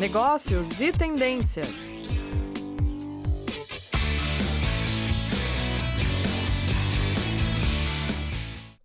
[0.00, 1.94] negócios e tendências.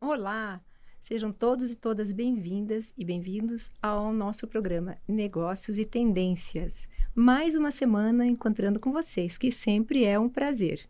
[0.02, 0.62] Olá!
[1.00, 6.86] Sejam todos e todas bem-vindas e bem-vindos ao nosso programa Negócios e Tendências.
[7.16, 10.82] Mais uma semana encontrando com vocês, que sempre é um prazer.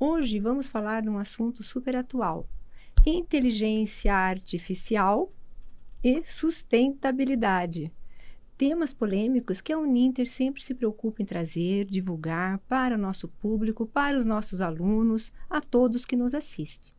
[0.00, 2.48] Hoje vamos falar de um assunto super atual:
[3.04, 5.30] inteligência artificial
[6.02, 7.92] e sustentabilidade
[8.58, 13.86] temas polêmicos que a Uninter sempre se preocupa em trazer, divulgar para o nosso público,
[13.86, 16.92] para os nossos alunos, a todos que nos assistem.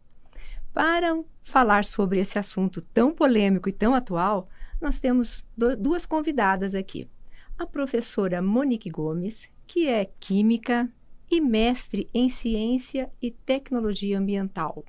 [0.73, 4.47] Para falar sobre esse assunto tão polêmico e tão atual,
[4.79, 5.43] nós temos
[5.77, 7.09] duas convidadas aqui.
[7.57, 10.89] A professora Monique Gomes, que é química
[11.29, 14.85] e mestre em ciência e tecnologia ambiental.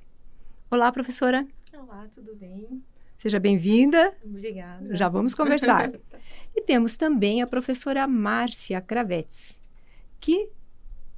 [0.69, 1.45] Olá, professora.
[1.73, 2.81] Olá, tudo bem?
[3.17, 4.15] Seja bem-vinda.
[4.25, 4.95] Obrigada.
[4.95, 5.91] Já vamos conversar.
[6.55, 9.59] e temos também a professora Márcia Cravetes,
[10.19, 10.49] que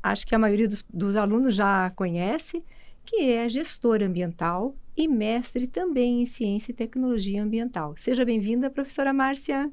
[0.01, 2.63] acho que a maioria dos, dos alunos já conhece,
[3.05, 7.95] que é gestora ambiental e mestre também em ciência e tecnologia ambiental.
[7.97, 9.71] Seja bem-vinda, professora Márcia.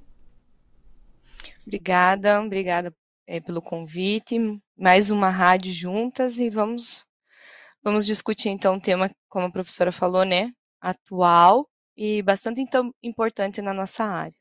[1.67, 2.95] Obrigada, obrigada
[3.27, 4.37] é, pelo convite.
[4.77, 7.05] Mais uma rádio juntas e vamos
[7.83, 13.63] vamos discutir então um tema, como a professora falou, né, atual e bastante então, importante
[13.63, 14.40] na nossa área.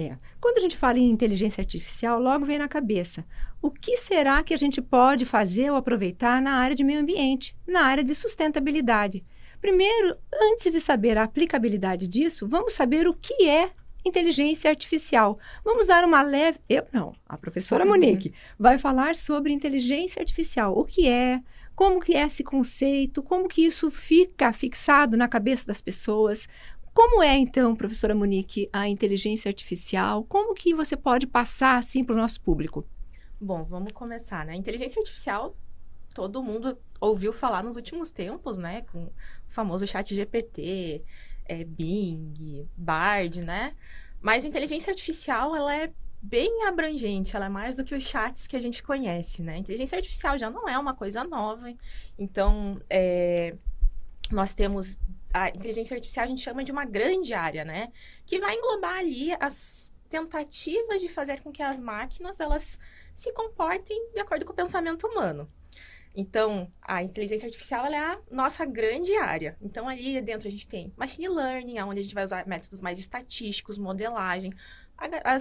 [0.00, 0.16] É.
[0.40, 3.22] Quando a gente fala em inteligência artificial, logo vem na cabeça:
[3.60, 7.54] o que será que a gente pode fazer ou aproveitar na área de meio ambiente,
[7.66, 9.22] na área de sustentabilidade?
[9.60, 10.16] Primeiro,
[10.52, 15.38] antes de saber a aplicabilidade disso, vamos saber o que é inteligência artificial.
[15.62, 16.58] Vamos dar uma leve.
[16.66, 20.78] Eu não, a professora Monique vai falar sobre inteligência artificial.
[20.78, 21.42] O que é?
[21.74, 23.22] Como que é esse conceito?
[23.22, 26.48] Como que isso fica fixado na cabeça das pessoas?
[26.92, 30.24] Como é, então, professora Monique, a inteligência artificial?
[30.24, 32.86] Como que você pode passar, assim, para o nosso público?
[33.40, 34.52] Bom, vamos começar, né?
[34.52, 35.56] A inteligência artificial,
[36.14, 38.82] todo mundo ouviu falar nos últimos tempos, né?
[38.82, 39.12] Com o
[39.48, 41.02] famoso chat GPT,
[41.46, 43.74] é, Bing, Bard, né?
[44.20, 48.46] Mas a inteligência artificial, ela é bem abrangente, ela é mais do que os chats
[48.46, 49.54] que a gente conhece, né?
[49.54, 51.72] A inteligência artificial já não é uma coisa nova,
[52.18, 53.56] então é,
[54.30, 54.98] nós temos
[55.32, 57.92] a inteligência artificial a gente chama de uma grande área, né?
[58.26, 62.78] Que vai englobar ali as tentativas de fazer com que as máquinas elas
[63.14, 65.48] se comportem de acordo com o pensamento humano.
[66.16, 69.56] Então, a inteligência artificial é a nossa grande área.
[69.60, 72.98] Então, ali dentro a gente tem machine learning, onde a gente vai usar métodos mais
[72.98, 74.52] estatísticos, modelagem.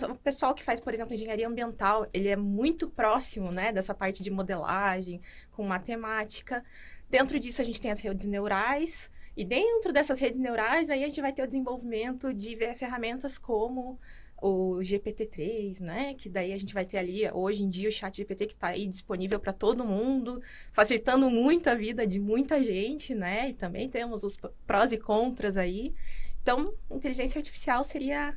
[0.07, 4.21] O pessoal que faz, por exemplo, engenharia ambiental, ele é muito próximo, né, dessa parte
[4.21, 5.19] de modelagem,
[5.51, 6.63] com matemática.
[7.09, 11.07] Dentro disso, a gente tem as redes neurais, e dentro dessas redes neurais, aí a
[11.07, 13.97] gente vai ter o desenvolvimento de ferramentas como
[14.41, 16.13] o GPT-3, né?
[16.13, 18.67] Que daí a gente vai ter ali, hoje em dia, o chat GPT que está
[18.67, 20.41] aí disponível para todo mundo,
[20.73, 23.51] facilitando muito a vida de muita gente, né?
[23.51, 25.95] E também temos os prós e contras aí.
[26.41, 28.35] Então, inteligência artificial seria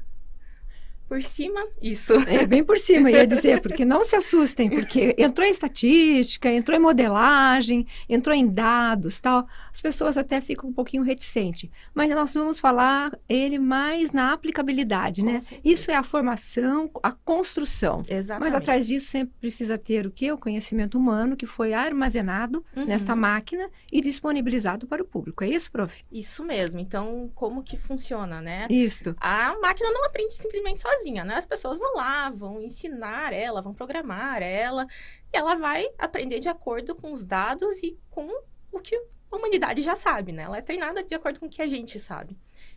[1.12, 2.14] por cima, isso.
[2.26, 6.74] É, bem por cima, ia dizer, porque não se assustem, porque entrou em estatística, entrou
[6.74, 9.46] em modelagem, entrou em dados, tal.
[9.72, 11.70] As pessoas até ficam um pouquinho reticentes.
[11.94, 15.38] Mas nós vamos falar ele mais na aplicabilidade, né?
[15.64, 18.02] Isso é a formação, a construção.
[18.08, 18.52] Exatamente.
[18.52, 20.32] Mas atrás disso sempre precisa ter o quê?
[20.32, 22.86] O conhecimento humano que foi armazenado uhum.
[22.86, 25.44] nesta máquina e disponibilizado para o público.
[25.44, 26.04] É isso, prof?
[26.10, 26.78] Isso mesmo.
[26.78, 28.66] Então, como que funciona, né?
[28.70, 29.14] Isso.
[29.18, 31.36] A máquina não aprende simplesmente sozinha sozinha, né?
[31.36, 34.86] As pessoas vão lá, vão ensinar ela, vão programar ela,
[35.32, 38.28] e ela vai aprender de acordo com os dados e com
[38.70, 39.00] o que
[39.32, 40.42] a humanidade já sabe, né?
[40.42, 42.36] Ela é treinada de acordo com o que a gente sabe.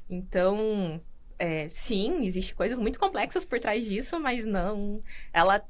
[0.10, 1.02] Então,
[1.38, 5.02] é, sim, existem coisas muito complexas por trás disso, mas não.
[5.34, 5.64] Ela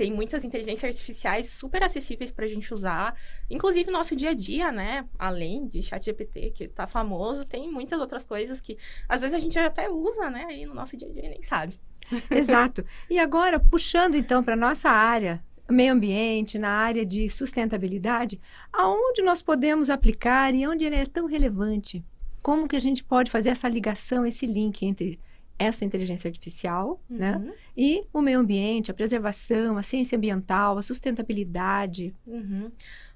[0.00, 3.14] tem muitas inteligências artificiais super acessíveis para a gente usar,
[3.50, 5.06] inclusive no nosso dia a dia, né?
[5.18, 9.58] Além de ChatGPT, que está famoso, tem muitas outras coisas que às vezes a gente
[9.58, 10.46] até usa, né?
[10.48, 11.78] Aí no nosso dia a dia nem sabe.
[12.30, 12.82] Exato.
[13.10, 18.40] E agora, puxando então para nossa área, meio ambiente, na área de sustentabilidade,
[18.72, 22.04] aonde nós podemos aplicar e onde ele é tão relevante?
[22.42, 25.18] Como que a gente pode fazer essa ligação, esse link entre
[25.58, 27.44] essa inteligência artificial, né, uhum.
[27.44, 27.54] né?
[27.76, 32.14] E o meio ambiente, a preservação, a ciência ambiental, a sustentabilidade.
[32.26, 32.72] Uhum.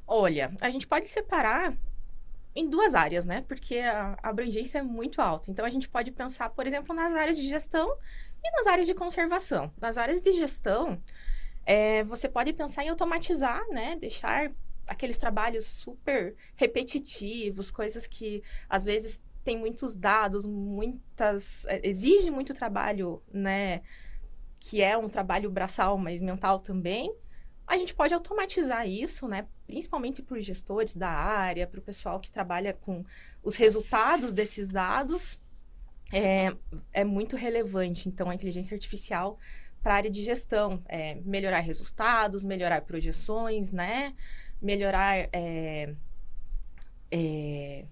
[0.06, 1.74] Olha, a gente pode separar
[2.54, 3.42] em duas áreas, né?
[3.48, 5.50] Porque a abrangência é muito alta.
[5.50, 7.96] Então, a gente pode pensar, por exemplo, nas áreas de gestão
[8.44, 9.72] e nas áreas de conservação.
[9.80, 11.00] Nas áreas de gestão,
[11.66, 13.96] é, você pode pensar em automatizar, né?
[13.96, 14.52] Deixar
[14.86, 21.64] aqueles trabalhos super repetitivos, coisas que às vezes tem muitos dados, muitas.
[21.66, 23.82] É, exige muito trabalho, né?
[24.64, 27.14] que é um trabalho braçal, mas mental também,
[27.66, 29.46] a gente pode automatizar isso, né?
[29.66, 33.04] Principalmente para os gestores da área, para o pessoal que trabalha com
[33.42, 35.38] os resultados desses dados,
[36.10, 36.56] é,
[36.94, 38.08] é muito relevante.
[38.08, 39.38] Então, a inteligência artificial
[39.84, 44.14] para a área de gestão, é, melhorar resultados, melhorar projeções, né?
[44.60, 45.94] Melhorar é,
[47.10, 47.84] é,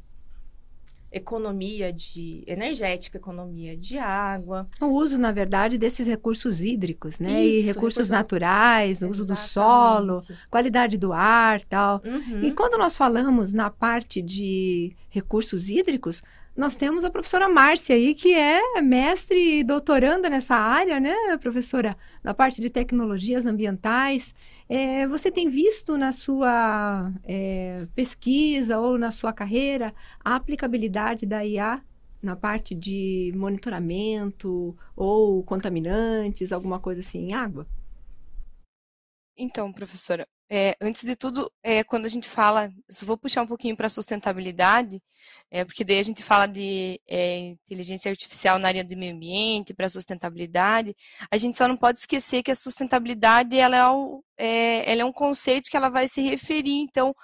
[1.12, 4.67] economia de energética, economia de água.
[4.81, 7.44] O uso, na verdade, desses recursos hídricos, né?
[7.44, 8.12] Isso, e recursos recurso...
[8.12, 12.00] naturais, o uso do solo, qualidade do ar, tal.
[12.06, 12.43] Uhum.
[12.43, 16.23] E quando nós falamos na parte de recursos hídricos,
[16.54, 21.96] nós temos a professora Márcia aí, que é mestre e doutoranda nessa área, né, professora?
[22.22, 24.34] Na parte de tecnologias ambientais.
[24.69, 31.44] É, você tem visto na sua é, pesquisa ou na sua carreira a aplicabilidade da
[31.44, 31.82] IA
[32.22, 37.66] na parte de monitoramento ou contaminantes, alguma coisa assim em água?
[39.37, 42.70] Então, professora, é, antes de tudo, é, quando a gente fala,
[43.04, 45.00] vou puxar um pouquinho para a sustentabilidade,
[45.50, 49.72] é, porque daí a gente fala de é, inteligência artificial na área do meio ambiente,
[49.72, 50.94] para sustentabilidade,
[51.31, 55.04] a gente só não pode esquecer que a sustentabilidade ela é, um, é, ela é
[55.06, 57.14] um conceito que ela vai se referir, então,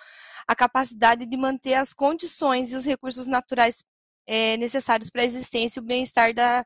[0.47, 3.85] à capacidade de manter as condições e os recursos naturais
[4.59, 6.65] necessários para a existência e o bem-estar da,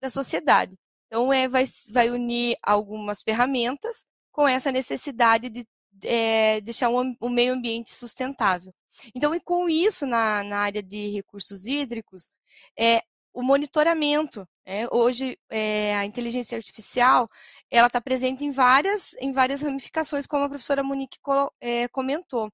[0.00, 0.76] da sociedade.
[1.06, 5.66] Então, é, vai, vai unir algumas ferramentas com essa necessidade de
[6.02, 8.72] é, deixar um, um, meio ambiente sustentável.
[9.14, 12.30] Então, e com isso, na, na área de recursos hídricos,
[12.78, 13.02] é,
[13.36, 14.48] o monitoramento.
[14.64, 17.28] É, hoje, é, a inteligência artificial
[17.70, 21.18] ela está presente em várias, em várias ramificações, como a professora Monique
[21.60, 22.50] é, comentou.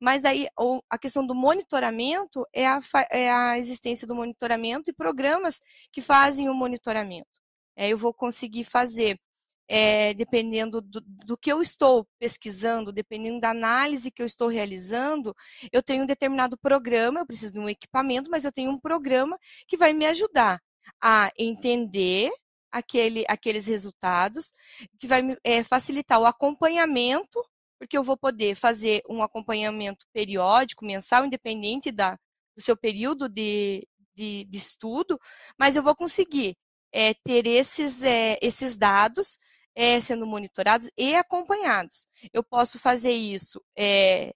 [0.00, 0.46] Mas daí
[0.90, 5.60] a questão do monitoramento é a, é a existência do monitoramento e programas
[5.92, 7.40] que fazem o monitoramento.
[7.76, 9.18] É, eu vou conseguir fazer
[9.68, 15.34] é, dependendo do, do, que eu estou pesquisando, dependendo da análise que eu estou realizando,
[15.72, 19.38] eu tenho um determinado programa, eu preciso de um equipamento, mas eu tenho um programa
[19.66, 20.60] que vai me ajudar
[21.02, 22.30] a entender
[22.70, 24.52] aquele, aqueles resultados,
[24.98, 27.42] que vai me é, facilitar o acompanhamento,
[27.78, 32.12] porque eu vou poder fazer um acompanhamento periódico, mensal, independente da,
[32.56, 35.18] do seu período de, de, de estudo,
[35.58, 36.56] mas eu vou conseguir
[36.92, 39.38] é, ter esses, é, esses dados
[39.76, 42.08] é, sendo monitorados e acompanhados.
[42.32, 44.34] Eu posso fazer isso é,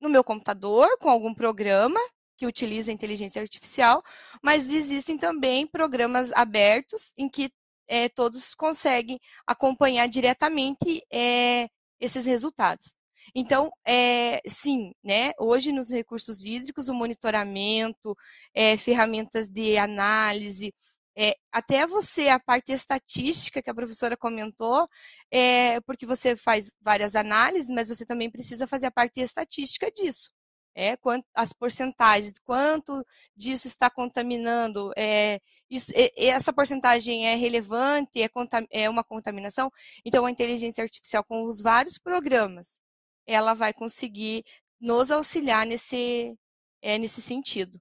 [0.00, 2.00] no meu computador, com algum programa
[2.36, 4.02] que utiliza inteligência artificial,
[4.42, 7.52] mas existem também programas abertos em que
[7.86, 11.68] é, todos conseguem acompanhar diretamente é,
[12.00, 12.96] esses resultados.
[13.34, 18.16] Então, é, sim, né, hoje nos recursos hídricos, o monitoramento,
[18.52, 20.74] é, ferramentas de análise,
[21.16, 24.88] é, até você, a parte estatística que a professora comentou,
[25.30, 30.30] é, porque você faz várias análises, mas você também precisa fazer a parte estatística disso.
[30.74, 33.04] É, quanto, as porcentagens, quanto
[33.36, 35.38] disso está contaminando, é,
[35.70, 38.30] isso, essa porcentagem é relevante, é,
[38.70, 39.70] é uma contaminação.
[40.04, 42.78] Então, a inteligência artificial, com os vários programas,
[43.26, 44.44] ela vai conseguir
[44.80, 46.34] nos auxiliar nesse,
[46.82, 47.78] é, nesse sentido.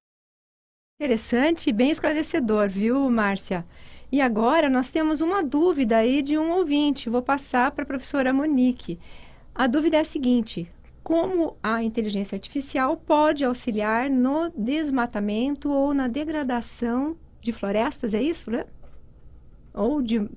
[1.01, 3.65] Interessante e bem esclarecedor, viu, Márcia?
[4.11, 7.09] E agora nós temos uma dúvida aí de um ouvinte.
[7.09, 8.99] Vou passar para a professora Monique.
[9.55, 10.71] A dúvida é a seguinte:
[11.03, 18.13] como a inteligência artificial pode auxiliar no desmatamento ou na degradação de florestas?
[18.13, 18.67] É isso, né?
[19.73, 20.29] Ou de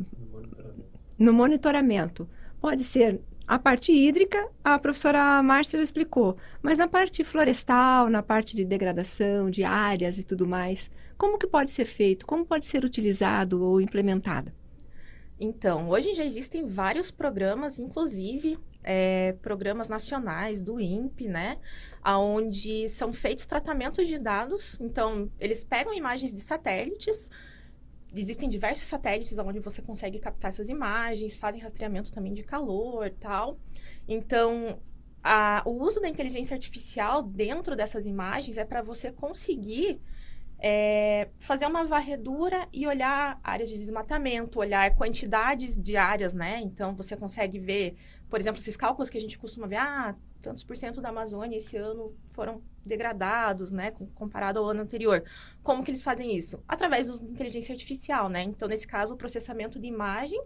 [1.19, 2.27] no monitoramento.
[2.59, 8.23] Pode ser a parte hídrica, a professora Márcia já explicou, mas na parte florestal, na
[8.23, 12.27] parte de degradação de áreas e tudo mais, como que pode ser feito?
[12.27, 14.51] Como pode ser utilizado ou implementado?
[15.39, 21.59] Então, hoje já existem vários programas, inclusive é, programas nacionais do INPE, né?
[22.05, 24.79] Onde são feitos tratamentos de dados.
[24.81, 27.31] Então, eles pegam imagens de satélites,
[28.21, 33.59] existem diversos satélites onde você consegue captar essas imagens, fazem rastreamento também de calor tal.
[34.09, 34.79] Então,
[35.23, 40.01] a, o uso da inteligência artificial dentro dessas imagens é para você conseguir
[40.59, 46.61] é, fazer uma varredura e olhar áreas de desmatamento, olhar quantidades de áreas, né?
[46.61, 47.97] Então, você consegue ver,
[48.31, 51.57] por exemplo, esses cálculos que a gente costuma ver, ah, tantos por cento da Amazônia
[51.57, 55.25] esse ano foram degradados, né, comparado ao ano anterior.
[55.63, 56.63] Como que eles fazem isso?
[56.69, 58.43] Através da inteligência artificial, né?
[58.43, 60.41] Então, nesse caso, o processamento de imagem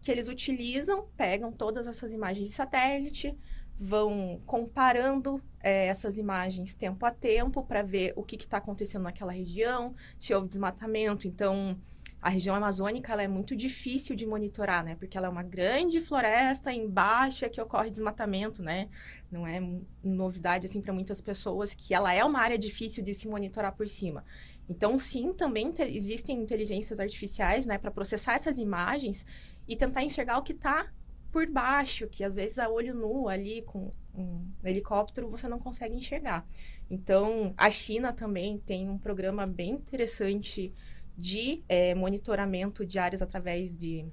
[0.00, 3.36] que eles utilizam, pegam todas essas imagens de satélite,
[3.76, 9.32] vão comparando é, essas imagens tempo a tempo para ver o que está acontecendo naquela
[9.32, 11.28] região, se houve desmatamento.
[11.28, 11.78] Então,
[12.20, 14.96] a região amazônica ela é muito difícil de monitorar, né?
[14.96, 18.88] Porque ela é uma grande floresta embaixo é que ocorre desmatamento, né?
[19.30, 19.60] Não é
[20.02, 23.88] novidade assim para muitas pessoas que ela é uma área difícil de se monitorar por
[23.88, 24.24] cima.
[24.68, 29.24] Então, sim, também te existem inteligências artificiais, né, para processar essas imagens
[29.66, 30.92] e tentar enxergar o que está
[31.30, 35.94] por baixo, que às vezes a olho nu ali com um helicóptero você não consegue
[35.94, 36.46] enxergar.
[36.90, 40.72] Então, a China também tem um programa bem interessante
[41.18, 44.06] de é, monitoramento de áreas através de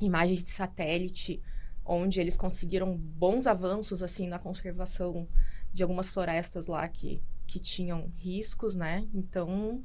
[0.00, 1.42] imagens de satélite,
[1.84, 5.26] onde eles conseguiram bons avanços assim na conservação
[5.72, 9.04] de algumas florestas lá que, que tinham riscos, né?
[9.12, 9.82] Então,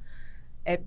[0.63, 0.81] é,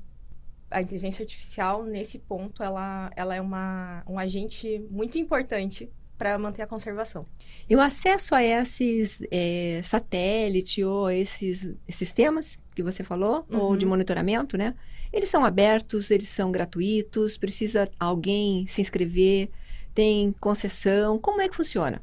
[0.70, 6.62] a inteligência artificial nesse ponto ela, ela é uma, um agente muito importante para manter
[6.62, 7.26] a conservação.
[7.68, 13.58] E o acesso a esses é, satélite ou esses sistemas que você falou, uhum.
[13.58, 14.74] ou de monitoramento, né?
[15.14, 19.48] Eles são abertos, eles são gratuitos, precisa alguém se inscrever,
[19.94, 22.02] tem concessão, como é que funciona?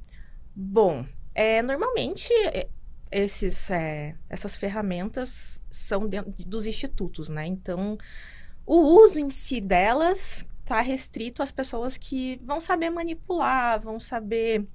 [0.56, 2.70] Bom, é, normalmente é,
[3.12, 7.46] esses, é, essas ferramentas são dentro dos institutos, né?
[7.46, 7.98] Então,
[8.66, 14.66] o uso em si delas está restrito às pessoas que vão saber manipular, vão saber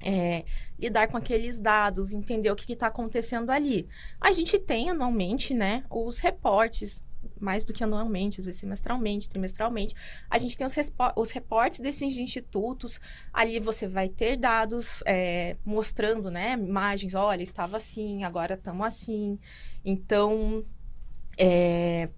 [0.00, 0.44] é,
[0.78, 3.88] lidar com aqueles dados, entender o que está acontecendo ali.
[4.20, 7.02] A gente tem anualmente, né, os reportes
[7.40, 9.94] mais do que anualmente, às vezes semestralmente, trimestralmente.
[10.30, 10.74] A gente tem os,
[11.16, 13.00] os reportes desses institutos,
[13.32, 19.38] ali você vai ter dados é, mostrando, né, imagens, olha, estava assim, agora estamos assim.
[19.84, 20.64] Então,
[21.38, 22.08] é,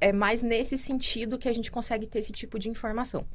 [0.00, 3.26] é mais nesse sentido que a gente consegue ter esse tipo de informação.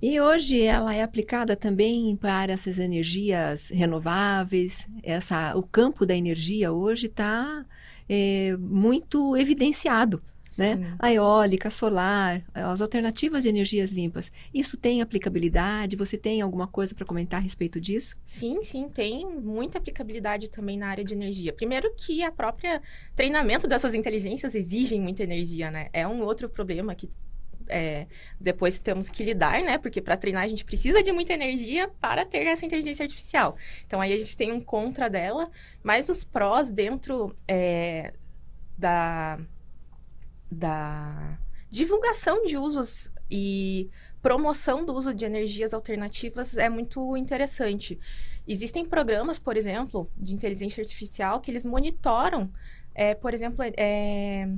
[0.00, 4.84] E hoje ela é aplicada também para essas energias renováveis.
[5.00, 7.64] Essa, o campo da energia hoje está
[8.12, 10.22] é, muito evidenciado
[10.58, 10.96] né?
[10.98, 14.30] A eólica, solar, as alternativas de energias limpas.
[14.52, 15.96] Isso tem aplicabilidade?
[15.96, 18.16] Você tem alguma coisa para comentar a respeito disso?
[18.24, 21.52] Sim, sim, tem muita aplicabilidade também na área de energia.
[21.52, 22.82] Primeiro que a própria
[23.16, 25.88] treinamento dessas inteligências exigem muita energia, né?
[25.92, 27.10] É um outro problema que
[27.68, 28.06] é,
[28.40, 29.78] depois temos que lidar, né?
[29.78, 33.56] Porque para treinar a gente precisa de muita energia para ter essa inteligência artificial.
[33.86, 35.50] Então aí a gente tem um contra dela,
[35.82, 38.12] mas os prós dentro é,
[38.76, 39.38] da
[40.50, 41.38] da
[41.70, 43.88] divulgação de usos e
[44.20, 47.98] promoção do uso de energias alternativas é muito interessante.
[48.46, 52.52] Existem programas, por exemplo, de inteligência artificial que eles monitoram,
[52.94, 54.48] é, por exemplo, é,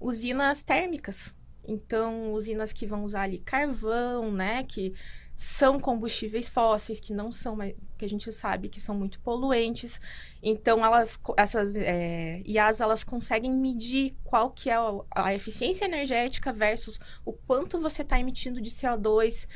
[0.00, 1.34] usinas térmicas.
[1.66, 4.62] Então, usinas que vão usar ali carvão, né?
[4.64, 4.94] Que
[5.36, 7.58] são combustíveis fósseis que não são
[7.98, 10.00] que a gente sabe que são muito poluentes.
[10.42, 14.76] Então elas essas é, IAs elas conseguem medir qual que é
[15.10, 19.48] a, eficiência energética versus o quanto você está emitindo de CO2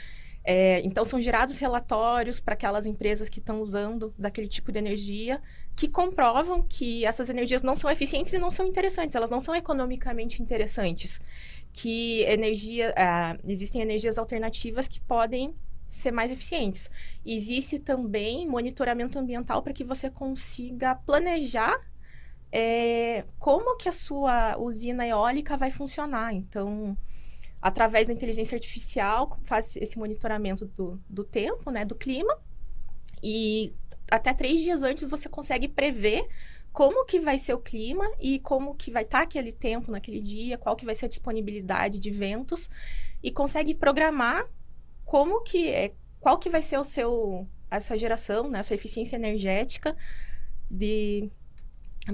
[0.45, 5.43] é, então são gerados relatórios para aquelas empresas que estão usando daquele tipo de energia
[5.77, 9.15] que comprovam que essas energias não são eficientes e não são interessantes.
[9.15, 11.21] Elas não são economicamente interessantes
[11.73, 15.55] que energia uh, existem energias alternativas que podem
[15.89, 16.91] ser mais eficientes.
[17.25, 21.81] Existe também monitoramento ambiental para que você consiga planejar
[22.53, 26.35] é, como que a sua usina eólica vai funcionar.
[26.35, 26.97] Então,
[27.61, 32.37] através da inteligência artificial, faz esse monitoramento do, do tempo, né, do clima,
[33.23, 33.75] e
[34.11, 36.27] até três dias antes você consegue prever
[36.79, 40.21] como que vai ser o clima e como que vai estar tá aquele tempo naquele
[40.21, 42.71] dia, qual que vai ser a disponibilidade de ventos,
[43.21, 44.49] e consegue programar
[45.05, 49.17] como que é, qual que vai ser o seu essa geração, né, a sua eficiência
[49.17, 49.97] energética
[50.71, 51.29] de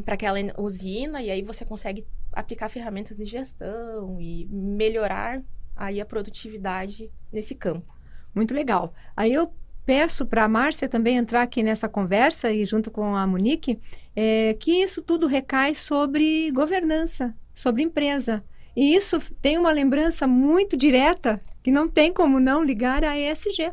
[0.02, 5.42] para aquela usina e aí você consegue aplicar ferramentas de gestão e melhorar
[5.76, 7.94] aí a produtividade nesse campo.
[8.35, 8.94] Muito legal.
[9.14, 9.52] Aí eu
[9.84, 13.78] peço para a Márcia também entrar aqui nessa conversa e junto com a Monique,
[14.16, 18.44] é, que isso tudo recai sobre governança, sobre empresa.
[18.76, 23.72] E isso tem uma lembrança muito direta que não tem como não ligar a ESG,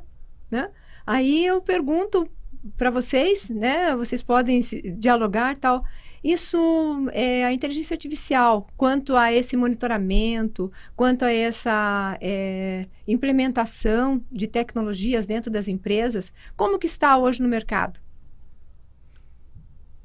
[0.50, 0.70] né?
[1.06, 2.30] Aí eu pergunto
[2.78, 3.96] para vocês, né?
[3.96, 4.62] Vocês podem
[4.98, 5.84] dialogar tal.
[6.24, 14.48] Isso é a inteligência artificial, quanto a esse monitoramento, quanto a essa é, implementação de
[14.48, 18.00] tecnologias dentro das empresas, como que está hoje no mercado?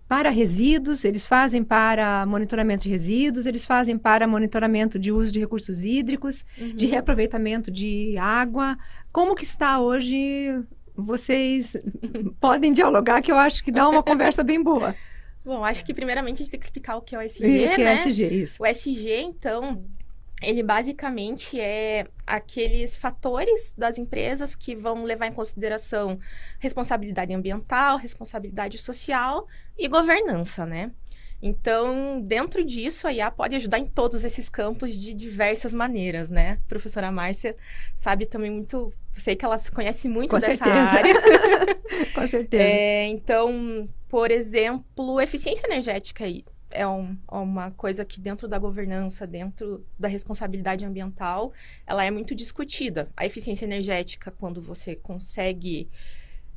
[0.09, 5.41] para resíduos, eles fazem para monitoramento de resíduos, eles fazem para monitoramento de uso de
[5.41, 6.77] recursos hídricos, uhum.
[6.77, 8.79] de reaproveitamento de água.
[9.11, 10.63] Como que está hoje?
[10.95, 11.77] Vocês
[12.41, 14.95] podem dialogar, que eu acho que dá uma conversa bem boa.
[15.47, 17.75] Bom, acho que primeiramente a gente tem que explicar o que é o SG, o
[17.77, 17.95] que né?
[17.95, 18.61] é o SG, isso.
[18.61, 19.85] O SG, então,
[20.43, 26.19] ele basicamente é aqueles fatores das empresas que vão levar em consideração
[26.59, 29.47] responsabilidade ambiental, responsabilidade social
[29.79, 30.91] e governança, né?
[31.47, 36.59] Então, dentro disso, a IA pode ajudar em todos esses campos de diversas maneiras, né?
[36.65, 37.57] A professora Márcia
[37.95, 40.91] sabe também muito, sei que ela conhece muito Com dessa certeza.
[40.91, 41.15] área.
[42.13, 42.63] Com certeza.
[42.65, 46.25] É, então, por exemplo, eficiência energética
[46.69, 51.53] é um, uma coisa que dentro da governança, dentro da responsabilidade ambiental,
[51.87, 53.09] ela é muito discutida.
[53.17, 55.89] A eficiência energética, quando você consegue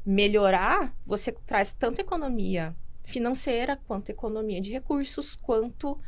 [0.04, 2.76] melhorar, você traz tanto economia
[3.10, 6.00] financeira, quanto economia de recursos, quanto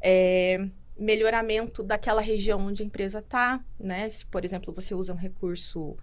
[0.00, 4.08] é, melhoramento daquela região onde a empresa está, né?
[4.08, 5.96] Se, por exemplo, você usa um recurso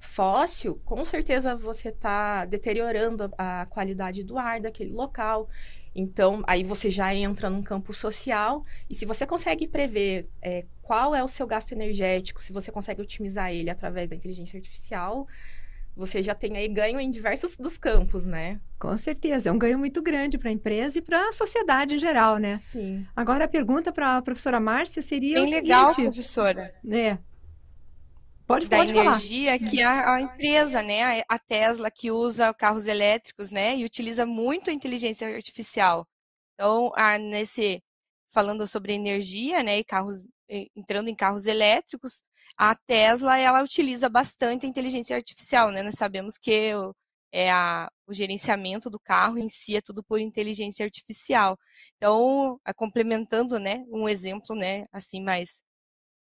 [0.00, 5.48] fóssil, com certeza você está deteriorando a, qualidade do ar daquele local.
[5.94, 11.14] Então, aí você já entra num campo social, e se você consegue prever é, qual
[11.14, 15.26] é o seu gasto energético, se você consegue otimizar ele através da inteligência artificial,
[16.00, 18.58] você já tem aí ganho em diversos dos campos, né?
[18.78, 21.98] Com certeza, é um ganho muito grande para a empresa e para a sociedade em
[21.98, 22.56] geral, né?
[22.56, 23.06] Sim.
[23.14, 26.74] Agora a pergunta para a professora Márcia seria Bem o legal, seguinte, professora.
[26.82, 27.18] né?
[28.46, 29.12] Pode, da pode falar.
[29.16, 34.26] energia que a, a empresa, né, a- Tesla que usa carros elétricos, né, e utiliza
[34.26, 36.06] muito a inteligência artificial.
[36.54, 37.82] Então, a- nesse
[38.32, 40.26] falando sobre energia, né, e carros
[40.76, 42.22] entrando em carros elétricos,
[42.56, 45.82] a Tesla ela utiliza bastante a inteligência artificial, né?
[45.82, 46.94] Nós sabemos que o,
[47.32, 51.58] é a, o gerenciamento do carro em si é tudo por inteligência artificial.
[51.96, 55.62] Então, complementando, né, um exemplo, né, assim mais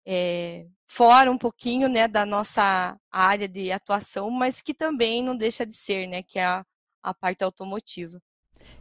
[0.06, 5.66] é, fora um pouquinho né, da nossa área de atuação, mas que também não deixa
[5.66, 6.66] de ser, né, que é a,
[7.04, 8.20] a parte automotiva.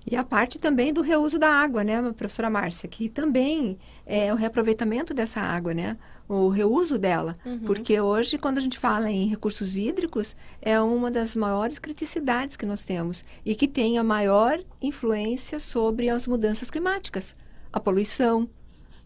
[0.06, 4.36] E a parte também do reuso da água, né, professora Márcia, que também é o
[4.36, 5.96] reaproveitamento dessa água, né?
[6.28, 7.36] O reuso dela.
[7.44, 7.60] Uhum.
[7.60, 12.66] Porque hoje, quando a gente fala em recursos hídricos, é uma das maiores criticidades que
[12.66, 17.36] nós temos e que tem a maior influência sobre as mudanças climáticas.
[17.72, 18.48] A poluição,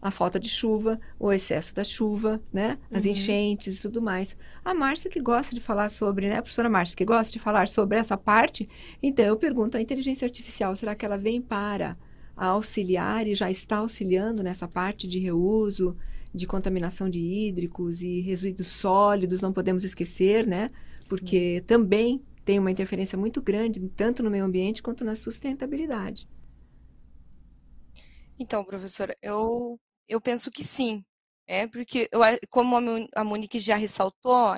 [0.01, 2.77] a falta de chuva, o excesso da chuva, né?
[2.93, 3.11] As Uhum.
[3.11, 4.35] enchentes e tudo mais.
[4.63, 6.37] A Márcia que gosta de falar sobre, né?
[6.37, 8.67] A professora Márcia que gosta de falar sobre essa parte,
[9.03, 11.97] então eu pergunto, a inteligência artificial, será que ela vem para
[12.35, 15.97] auxiliar e já está auxiliando nessa parte de reuso,
[16.33, 20.69] de contaminação de hídricos e resíduos sólidos, não podemos esquecer, né?
[21.07, 26.27] Porque também tem uma interferência muito grande, tanto no meio ambiente quanto na sustentabilidade.
[28.37, 29.79] Então, professora, eu,
[30.09, 31.03] eu penso que sim.
[31.47, 34.53] É porque, eu como a Mon- a Monique já ressaltou,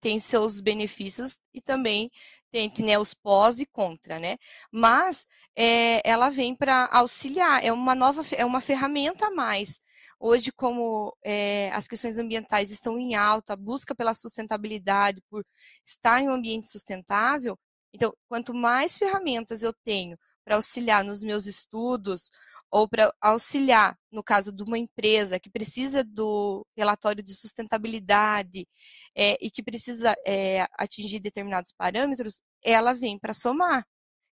[0.00, 2.10] tem seus benefícios e também
[2.52, 4.36] tem né, os pós e contra, né?
[4.70, 9.80] Mas é, ela vem para auxiliar, é uma nova, é uma ferramenta a mais.
[10.20, 15.44] Hoje, como é, as questões ambientais estão em alta, a busca pela sustentabilidade, por
[15.84, 17.58] estar em um ambiente sustentável,
[17.92, 22.30] então, quanto mais ferramentas eu tenho para auxiliar nos meus estudos,
[22.76, 28.68] ou para auxiliar, no caso de uma empresa que precisa do relatório de sustentabilidade
[29.16, 33.82] é, e que precisa é, atingir determinados parâmetros, ela vem para somar.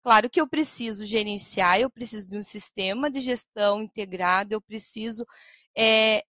[0.03, 5.23] Claro que eu preciso gerenciar, eu preciso de um sistema de gestão integrado, eu preciso
[5.77, 6.23] é,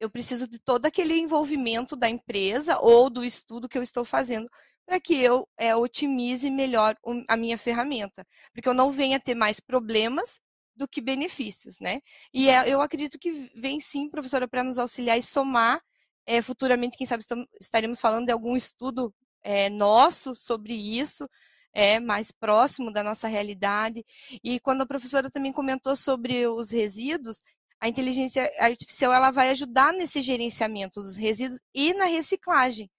[0.00, 4.48] eu preciso de todo aquele envolvimento da empresa ou do estudo que eu estou fazendo
[4.86, 6.96] para que eu é, otimize melhor
[7.28, 10.40] a minha ferramenta, porque eu não venha ter mais problemas
[10.78, 12.00] do que benefícios, né?
[12.32, 15.82] E é- eu acredito que vem sim, professora, para nos auxiliar e somar.
[16.26, 17.24] É, futuramente, quem sabe,
[17.60, 21.28] estaremos falando de algum estudo é, nosso sobre isso,
[21.72, 24.04] é, mais próximo da nossa realidade.
[24.44, 27.40] E quando a professora também comentou sobre os resíduos,
[27.80, 32.90] a inteligência artificial ela vai ajudar nesse gerenciamento dos resíduos e na reciclagem,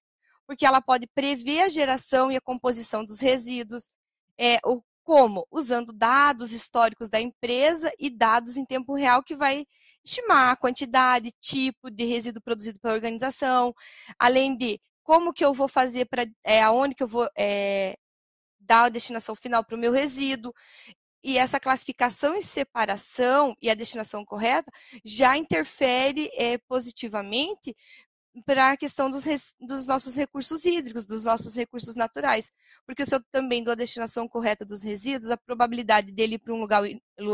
[0.47, 3.89] porque ela pode prever a geração e a composição dos resíduos,
[4.37, 5.47] é, o como?
[5.49, 9.65] Usando dados históricos da empresa e dados em tempo real que vai
[10.05, 13.73] estimar a quantidade, tipo de resíduo produzido pela organização,
[14.19, 17.97] além de como que eu vou fazer para, é, aonde que eu vou é,
[18.59, 20.53] dar a destinação final para o meu resíduo.
[21.23, 24.71] E essa classificação e separação e a destinação correta
[25.03, 27.75] já interfere é, positivamente
[28.45, 29.25] para a questão dos,
[29.59, 32.51] dos nossos recursos hídricos, dos nossos recursos naturais.
[32.85, 36.53] Porque se eu também dou a destinação correta dos resíduos, a probabilidade dele ir para
[36.53, 36.65] um,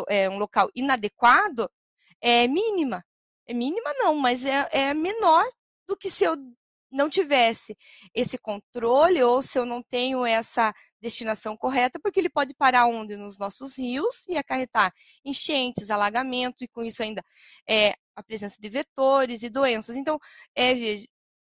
[0.07, 1.69] é, um local inadequado
[2.21, 3.03] é mínima.
[3.47, 5.45] É mínima não, mas é, é menor
[5.87, 6.35] do que se eu
[6.95, 7.77] não tivesse
[8.13, 13.17] esse controle ou se eu não tenho essa destinação correta, porque ele pode parar onde?
[13.17, 14.91] Nos nossos rios e acarretar
[15.23, 17.21] enchentes, alagamento e com isso ainda
[17.69, 19.95] é, a presença de vetores e doenças.
[19.97, 20.17] Então,
[20.57, 20.73] é,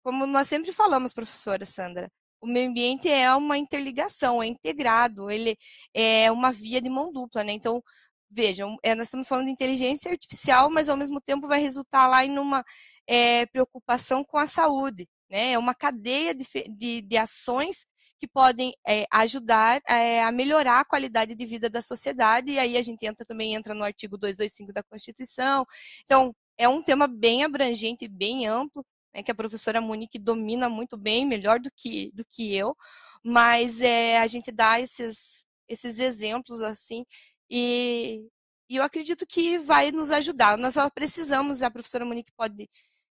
[0.03, 5.57] como nós sempre falamos, professora Sandra, o meio ambiente é uma interligação, é integrado, ele
[5.95, 7.53] é uma via de mão dupla, né?
[7.53, 7.83] Então,
[8.31, 12.25] vejam, é, nós estamos falando de inteligência artificial, mas ao mesmo tempo vai resultar lá
[12.25, 12.65] em uma
[13.07, 15.51] é, preocupação com a saúde, né?
[15.53, 17.85] É uma cadeia de, de, de ações
[18.21, 22.77] que podem é, ajudar é, a melhorar a qualidade de vida da sociedade, e aí
[22.77, 25.67] a gente entra também entra no artigo 225 da Constituição.
[26.05, 30.97] Então, é um tema bem abrangente, bem amplo, né, que a professora Monique domina muito
[30.97, 32.77] bem, melhor do que, do que eu,
[33.25, 37.05] mas é, a gente dá esses, esses exemplos assim,
[37.51, 38.29] e,
[38.71, 40.57] e eu acredito que vai nos ajudar.
[40.57, 42.71] Nós só precisamos, a professora Monique pode,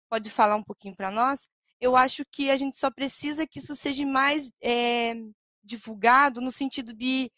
[0.09, 1.49] pode falar um pouquinho para nós,
[1.85, 5.15] eu acho que a gente só precisa que isso seja mais é,
[5.63, 7.31] divulgado no sentido de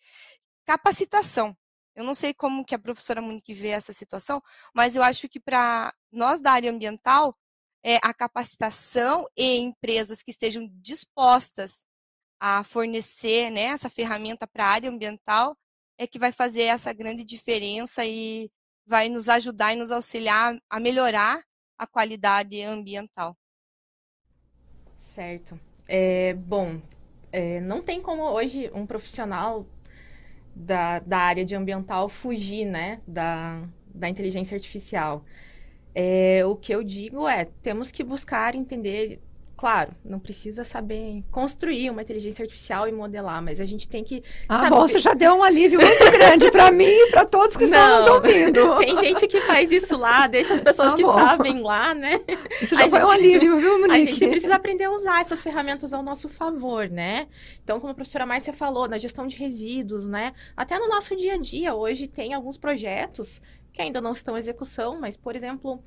[0.65, 1.57] capacitação.
[1.97, 4.41] Eu não sei como que a professora Monique vê essa situação,
[4.75, 7.37] mas eu acho que para nós da área ambiental,
[7.85, 11.85] é, a capacitação e empresas que estejam dispostas
[12.41, 15.57] a fornecer né, essa ferramenta para a área ambiental
[15.99, 18.51] é que vai fazer essa grande diferença e
[18.87, 21.43] vai nos ajudar e nos auxiliar a melhorar
[21.79, 23.37] a qualidade ambiental.
[25.17, 25.59] Certo.
[25.89, 26.79] É, bom,
[27.33, 29.67] é, não tem como hoje um profissional
[30.55, 33.63] da, da área de ambiental fugir né, da,
[33.95, 35.25] da inteligência artificial.
[35.95, 39.19] É, o que eu digo é, temos que buscar entender,
[39.57, 44.23] claro, não precisa saber construir uma inteligência artificial e modelar, mas a gente tem que
[44.49, 44.71] Ah, saber...
[44.77, 47.99] bom, você já deu um alívio muito grande para mim e para todos que estão
[48.01, 48.77] nos ouvindo.
[48.77, 52.21] Tem gente que faz isso lá, deixa as pessoas Tá que sabem lá, né?
[52.61, 54.13] Isso já A foi um gente- alívio, viu, A Monique?
[54.15, 57.27] gente precisa aprender a usar essas ferramentas ao nosso favor, né?
[57.65, 60.33] Então, como a professora Márcia falou, na gestão de resíduos, né?
[60.57, 63.41] Até no nosso dia a dia, hoje tem alguns projetos
[63.73, 65.83] que ainda não estão em execução, mas, por exemplo,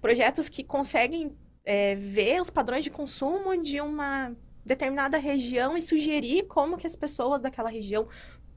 [0.00, 1.32] projetos que conseguem
[1.64, 6.94] é, ver os padrões de consumo de uma determinada região e sugerir como que as
[6.94, 8.08] pessoas daquela região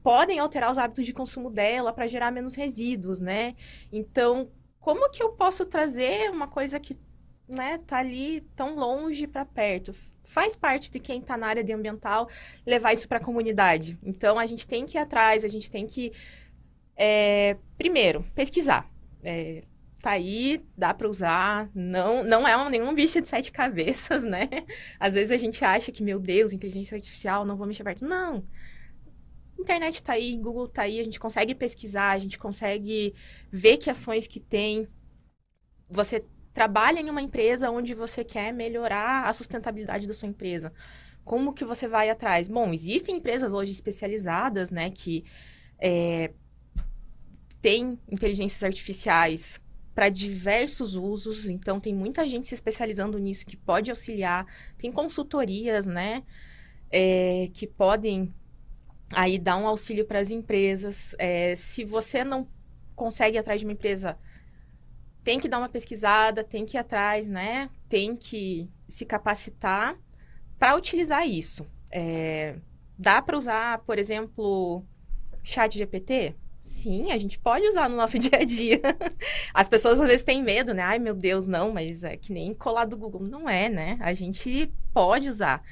[0.02, 3.56] podem alterar os hábitos de consumo dela para gerar menos resíduos, né?
[3.92, 6.96] Então, como que eu posso trazer uma coisa que
[7.48, 9.94] né, tá ali tão longe para perto.
[10.24, 12.28] Faz parte de quem está na área de ambiental
[12.66, 13.98] levar isso para a comunidade.
[14.02, 16.12] Então a gente tem que ir atrás, a gente tem que
[16.96, 18.90] é, primeiro pesquisar.
[19.22, 19.62] É,
[20.06, 21.68] tá aí, dá para usar.
[21.74, 24.48] Não, não é um- nenhum bicho de sete cabeças, né?
[25.00, 28.04] Às vezes a gente acha que meu Deus, inteligência artificial, não vou mexer perto.
[28.04, 28.44] Não.
[29.58, 33.14] Internet tá aí, Google tá aí, a gente consegue pesquisar, a gente consegue
[33.50, 34.86] ver que ações que tem.
[35.90, 40.72] Você trabalha em uma empresa onde você quer melhorar a sustentabilidade da sua empresa.
[41.24, 42.48] Como que você vai atrás?
[42.48, 45.24] Bom, existem empresas hoje especializadas, né, que
[45.80, 46.32] é,
[47.60, 49.60] têm inteligências artificiais
[49.96, 54.46] para diversos usos, então tem muita gente se especializando nisso que pode auxiliar.
[54.76, 56.22] Tem consultorias, né,
[56.90, 58.34] é, que podem
[59.10, 61.16] aí dar um auxílio para as empresas.
[61.18, 62.46] É, se você não
[62.94, 64.18] consegue ir atrás de uma empresa
[65.24, 67.68] tem que dar uma pesquisada, tem que ir atrás, né?
[67.88, 69.98] Tem que se capacitar
[70.56, 71.66] para utilizar isso.
[71.90, 72.54] É,
[72.96, 74.84] dá para usar, por exemplo,
[75.42, 76.36] chat GPT?
[76.66, 78.80] Sim, a gente pode usar no nosso dia a dia.
[79.54, 80.82] As pessoas às vezes têm medo, né?
[80.82, 83.22] Ai, meu Deus, não, mas é que nem colar do Google.
[83.22, 83.96] Não é, né?
[84.00, 85.62] A gente pode usar.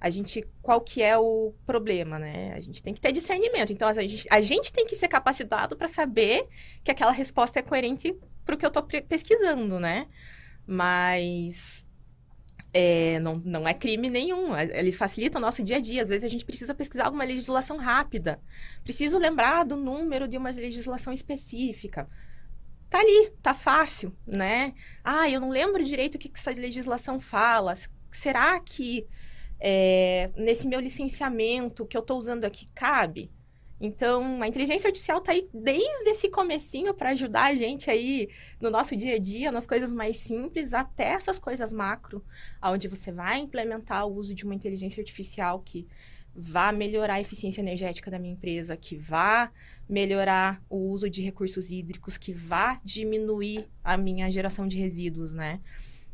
[0.00, 2.52] A gente, qual que é o problema, né?
[2.54, 3.72] A gente tem que ter discernimento.
[3.72, 6.46] Então, a gente, a gente tem que ser capacitado para saber
[6.84, 10.06] que aquela resposta é coerente para o que eu estou pesquisando, né?
[10.66, 11.83] Mas
[12.74, 14.56] é, não, não é crime nenhum.
[14.56, 16.02] Ele facilita o nosso dia a dia.
[16.02, 18.40] Às vezes a gente precisa pesquisar alguma legislação rápida.
[18.82, 22.08] Preciso lembrar do número de uma legislação específica.
[22.90, 24.74] Tá ali, tá fácil, né?
[25.04, 27.74] Ah, eu não lembro direito o que, que essa legislação fala.
[28.10, 29.06] Será que
[29.60, 33.30] é, nesse meu licenciamento que eu estou usando aqui cabe?
[33.80, 38.28] Então, a inteligência artificial está aí desde esse comecinho para ajudar a gente aí
[38.60, 42.24] no nosso dia a dia, nas coisas mais simples, até essas coisas macro,
[42.62, 45.86] onde você vai implementar o uso de uma inteligência artificial que
[46.34, 49.52] vá melhorar a eficiência energética da minha empresa, que vá
[49.88, 55.60] melhorar o uso de recursos hídricos, que vá diminuir a minha geração de resíduos, né?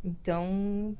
[0.05, 0.96] Então,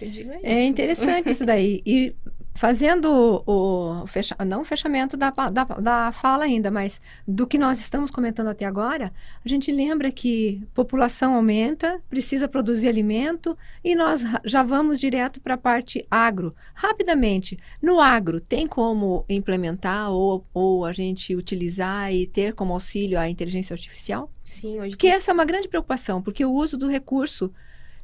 [0.00, 0.30] é isso.
[0.42, 1.82] É interessante isso daí.
[1.86, 2.14] E
[2.54, 7.80] fazendo o, fecha, não o fechamento da, da, da fala ainda, mas do que nós
[7.80, 9.12] estamos comentando até agora,
[9.44, 15.54] a gente lembra que população aumenta, precisa produzir alimento e nós já vamos direto para
[15.54, 16.54] a parte agro.
[16.74, 23.18] Rapidamente, no agro, tem como implementar ou, ou a gente utilizar e ter como auxílio
[23.18, 24.30] a inteligência artificial?
[24.44, 24.90] Sim, hoje.
[24.90, 25.16] Porque tem...
[25.16, 27.52] essa é uma grande preocupação, porque o uso do recurso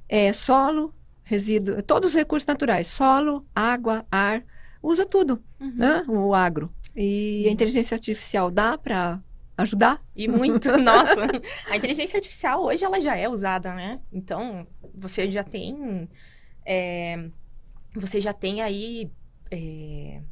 [0.09, 0.93] é solo,
[1.31, 4.43] resíduo, todos os recursos naturais, solo, água, ar,
[4.83, 5.77] usa tudo, uhum.
[5.77, 6.05] né?
[6.09, 6.75] O agro.
[6.97, 7.49] E Sim.
[7.49, 9.21] a inteligência artificial dá para
[9.57, 9.97] ajudar?
[10.17, 11.21] E muito, nossa.
[11.69, 14.01] A inteligência artificial hoje ela já é usada, né?
[14.13, 16.09] Então, você já tem
[16.67, 17.31] é,
[17.95, 19.09] você já tem aí
[19.53, 20.23] é,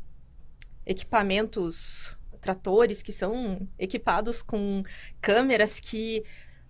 [0.84, 4.82] equipamentos tratores que são equipados com
[5.20, 6.24] câmeras que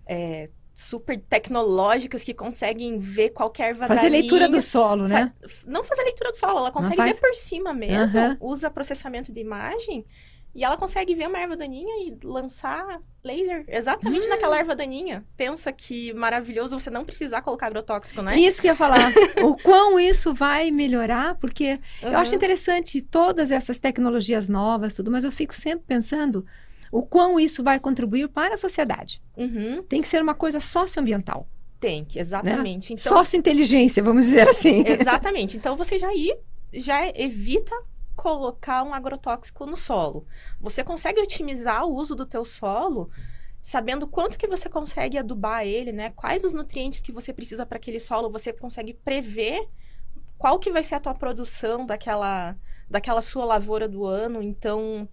[0.05, 3.97] é, super tecnológicas que conseguem ver qualquer vadalinha.
[3.97, 5.33] Fazer leitura do solo, né?
[5.41, 8.37] Fa não fazer leitura do solo, ela consegue ver por cima mesmo, uhum.
[8.39, 10.05] usa processamento de imagem
[10.55, 14.29] e ela consegue ver uma erva daninha e lançar laser exatamente hum.
[14.29, 15.25] naquela erva daninha.
[15.35, 18.39] Pensa que maravilhoso você não precisar colocar agrotóxico, né?
[18.39, 19.11] Isso que eu ia falar.
[19.43, 22.11] o quão isso vai melhorar, porque uhum.
[22.11, 26.45] eu acho interessante todas essas tecnologias novas, tudo, mas eu fico sempre pensando
[26.91, 29.21] o quão isso vai contribuir para a sociedade.
[29.37, 29.83] Uhum.
[29.83, 31.47] Tem que ser uma coisa socioambiental.
[31.79, 32.91] Tem que, exatamente.
[32.91, 32.99] Né?
[32.99, 34.83] Então, Sociointeligência, vamos dizer assim.
[34.87, 35.55] Exatamente.
[35.55, 36.37] Então você já ir,
[36.73, 37.73] já evita
[38.15, 40.25] colocar um agrotóxico no solo.
[40.59, 43.09] Você consegue otimizar o uso do teu solo
[43.61, 46.11] sabendo quanto que você consegue adubar ele, né?
[46.11, 49.67] Quais os nutrientes que você precisa para aquele solo, você consegue prever
[50.37, 52.55] qual que vai ser a tua produção daquela
[52.89, 54.41] daquela sua lavoura do ano.
[54.41, 55.07] Então,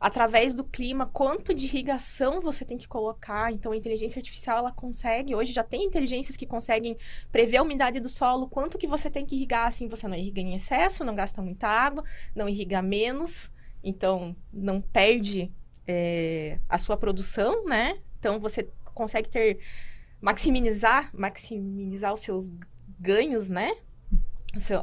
[0.00, 3.52] através do clima, quanto de irrigação você tem que colocar.
[3.52, 6.96] Então, a inteligência artificial, ela consegue, hoje já tem inteligências que conseguem
[7.30, 10.40] prever a umidade do solo, quanto que você tem que irrigar, assim, você não irriga
[10.40, 12.02] em excesso, não gasta muita água,
[12.34, 13.52] não irriga menos,
[13.84, 15.52] então não perde
[15.86, 17.98] é, a sua produção, né?
[18.18, 19.58] Então, você consegue ter,
[20.18, 22.50] maximizar, maximizar os seus
[22.98, 23.72] ganhos, né?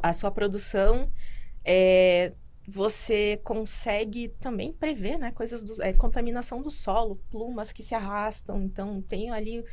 [0.02, 1.10] a sua produção,
[1.64, 2.32] é,
[2.70, 8.62] você consegue também prever, né, coisas do, é, contaminação do solo, plumas que se arrastam,
[8.62, 9.64] então tem ali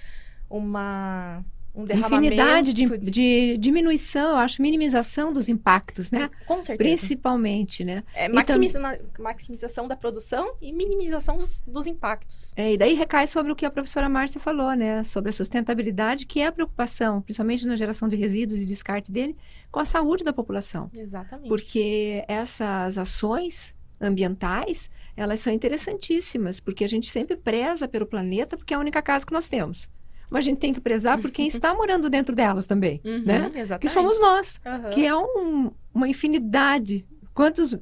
[0.49, 1.43] uma
[1.75, 2.33] um derramamento.
[2.33, 6.29] Infinidade de, de, diminuição, eu acho, minimização dos impactos, né?
[6.47, 6.77] Com certeza.
[6.77, 8.03] Principalmente, né?
[8.13, 12.53] É, maximiza, então, maximização da produção e minimização dos, dos, impactos.
[12.55, 15.03] É, e daí recai sobre o que a professora Márcia falou, né?
[15.03, 19.35] Sobre a sustentabilidade, que é a preocupação, principalmente na geração de resíduos e descarte dele,
[19.71, 20.89] com a saúde da população.
[20.95, 21.49] Exatamente.
[21.49, 28.73] Porque essas ações ambientais, elas são interessantíssimas, porque a gente sempre preza pelo planeta, porque
[28.73, 29.89] é a única casa que nós temos
[30.29, 33.51] mas a gente tem que prezar por quem está morando dentro delas também, uhum, né?
[33.55, 33.81] Exatamente.
[33.81, 34.89] Que somos nós, uhum.
[34.91, 37.05] que é um, uma infinidade.
[37.33, 37.77] Quantos,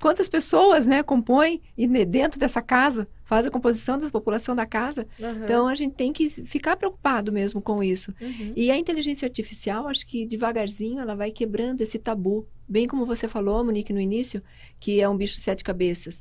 [0.00, 5.06] quantas pessoas, né, compõem e dentro dessa casa faz a composição da população da casa.
[5.20, 5.44] Uhum.
[5.44, 8.14] Então a gente tem que ficar preocupado mesmo com isso.
[8.18, 8.54] Uhum.
[8.56, 13.28] E a inteligência artificial, acho que devagarzinho ela vai quebrando esse tabu, bem como você
[13.28, 14.42] falou, Monique, no início,
[14.80, 16.20] que é um bicho de sete cabeças.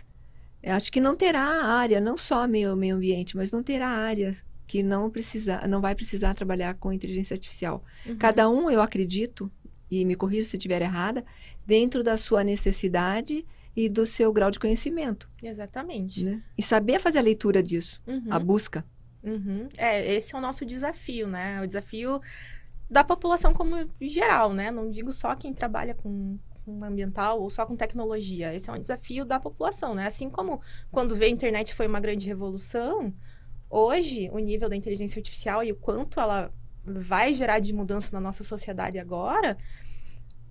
[0.62, 4.36] Eu acho que não terá área, não só meio, meio ambiente, mas não terá área
[4.74, 7.84] que não precisa, não vai precisar trabalhar com inteligência artificial.
[8.08, 8.18] Uhum.
[8.18, 9.52] Cada um, eu acredito,
[9.92, 11.24] e me corrija se estiver errada,
[11.64, 15.30] dentro da sua necessidade e do seu grau de conhecimento.
[15.44, 16.24] Exatamente.
[16.24, 16.42] Né?
[16.58, 18.26] E saber fazer a leitura disso, uhum.
[18.32, 18.84] a busca.
[19.22, 19.70] Uhum.
[19.78, 21.62] É, esse é o nosso desafio, né?
[21.62, 22.18] O desafio
[22.90, 24.72] da população como geral, né?
[24.72, 28.56] Não digo só quem trabalha com, com ambiental ou só com tecnologia.
[28.56, 30.08] Esse é um desafio da população, né?
[30.08, 30.60] Assim como
[30.92, 33.14] quando veio a internet foi uma grande revolução,
[33.76, 36.54] Hoje, o nível da inteligência artificial e o quanto ela
[36.86, 39.58] vai gerar de mudança na nossa sociedade agora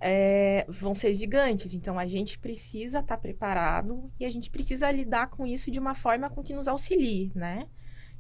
[0.01, 1.73] é, vão ser gigantes.
[1.73, 5.79] Então, a gente precisa estar tá preparado e a gente precisa lidar com isso de
[5.79, 7.69] uma forma com que nos auxilie, né?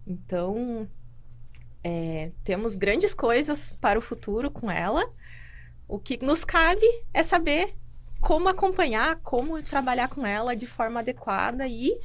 [0.06, 0.88] Então,
[1.82, 5.04] é, temos grandes coisas para o futuro com ela.
[5.88, 7.74] O que nos cabe é saber
[8.20, 11.98] como acompanhar, como trabalhar com ela de forma adequada e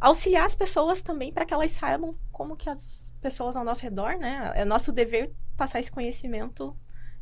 [0.00, 4.16] auxiliar as pessoas também para que elas saibam como que as pessoas ao nosso redor,
[4.16, 4.52] né?
[4.54, 6.74] É nosso dever passar esse conhecimento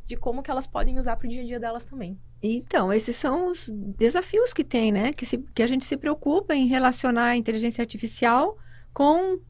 [0.04, 2.20] de como que elas podem usar para o dia a dia delas também.
[2.42, 5.14] Então, esses são os desafios que tem, né?
[5.14, 8.58] Que, se, que a gente se preocupa em relacionar a inteligência artificial
[8.92, 9.40] com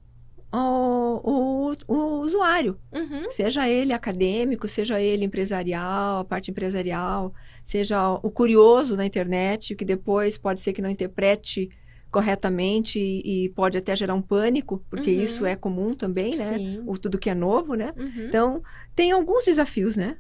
[0.53, 2.79] o, o, o usuário.
[2.93, 3.29] Uhum.
[3.29, 9.85] Seja ele acadêmico, seja ele empresarial, a parte empresarial, seja o curioso na internet, que
[9.85, 11.69] depois pode ser que não interprete
[12.17, 15.23] corretamente e, e, pode até gerar um pânico, porque uhum.
[15.23, 16.57] isso é comum também, né?
[16.57, 16.83] Sim.
[16.87, 17.91] O tudo que é novo, né?
[17.95, 18.27] Uhum.
[18.27, 18.63] Então,
[18.95, 20.17] tem alguns desafios, né?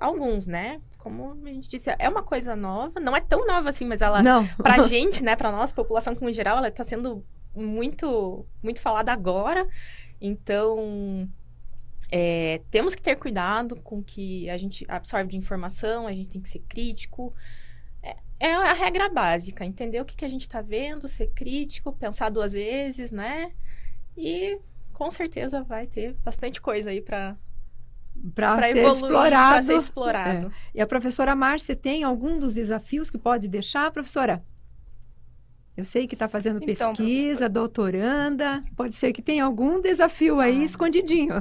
[0.00, 0.80] Alguns, né?
[0.98, 4.20] como a gente disse, é uma coisa nova, não é tão nova assim, mas ela,
[4.20, 4.44] Não.
[4.56, 7.24] pra gente, né, pra nossa população como geral, ela tá sendo
[7.54, 9.64] muito, muito falada agora.
[10.20, 11.28] Então,
[12.10, 16.30] é, temos que ter cuidado com o que a gente absorve de informação, a gente
[16.30, 17.32] tem que ser crítico.
[18.40, 21.92] É, é a regra básica, entender o que, que a gente está vendo, ser crítico,
[21.92, 23.52] pensar duas vezes, né?
[24.16, 24.58] E
[24.92, 27.36] com certeza vai ter bastante coisa aí para
[28.34, 29.66] Para ser explorado.
[29.66, 30.52] ser explorado.
[30.74, 34.44] E a professora Márcia tem algum dos desafios que pode deixar, professora?
[35.76, 38.64] Eu sei que está fazendo Então, pesquisa, doutoranda.
[38.76, 40.64] Pode ser que tenha algum desafio aí Ah.
[40.64, 41.34] escondidinho.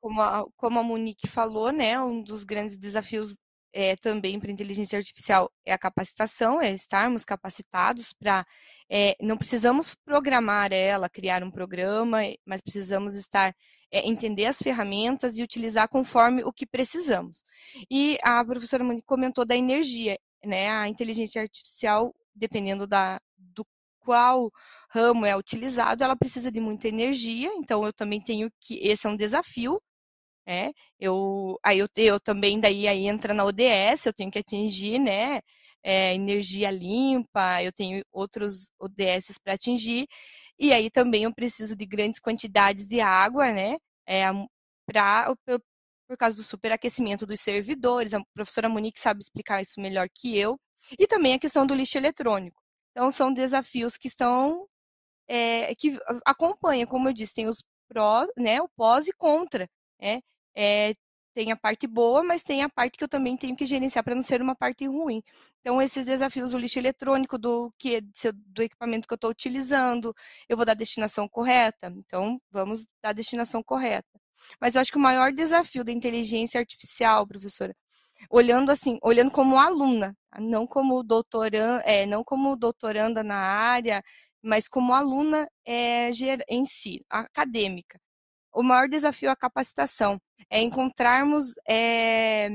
[0.00, 3.36] Como a, como a Monique falou, né, um dos grandes desafios
[3.72, 8.44] é, também para inteligência artificial é a capacitação, é estarmos capacitados para.
[9.20, 13.54] não precisamos programar ela, criar um programa, mas precisamos estar
[13.92, 17.42] é, entender as ferramentas e utilizar conforme o que precisamos.
[17.90, 20.70] E a professora Monique comentou da energia, né?
[20.70, 23.66] A inteligência artificial, dependendo da, do
[24.00, 24.50] qual
[24.90, 28.76] ramo é utilizado, ela precisa de muita energia, então eu também tenho que.
[28.78, 29.80] Esse é um desafio.
[30.52, 34.98] É, eu, aí eu, eu também daí aí entra na ODS, eu tenho que atingir,
[34.98, 35.40] né,
[35.82, 40.08] é, energia limpa, eu tenho outros ODS para atingir,
[40.58, 44.24] e aí também eu preciso de grandes quantidades de água, né, é,
[44.86, 45.32] pra,
[46.08, 50.58] por causa do superaquecimento dos servidores, a professora Monique sabe explicar isso melhor que eu,
[50.98, 52.60] e também a questão do lixo eletrônico.
[52.90, 54.66] Então, são desafios que estão,
[55.28, 59.68] é, que acompanham, como eu disse, tem os pró, né, o pós e contra,
[60.00, 60.20] né,
[60.56, 60.94] é,
[61.34, 64.14] tem a parte boa, mas tem a parte que eu também tenho que gerenciar para
[64.14, 65.22] não ser uma parte ruim.
[65.60, 68.00] Então, esses desafios do lixo eletrônico, do que
[68.46, 70.14] do equipamento que eu estou utilizando,
[70.48, 71.92] eu vou dar a destinação correta?
[71.96, 74.08] Então, vamos dar a destinação correta.
[74.60, 77.74] Mas eu acho que o maior desafio da inteligência artificial, professora,
[78.30, 84.02] olhando assim, olhando como aluna, não como doutoranda, é, não como doutoranda na área,
[84.42, 86.10] mas como aluna é,
[86.48, 88.00] em si, acadêmica.
[88.52, 92.48] O maior desafio é a capacitação, é encontrarmos é,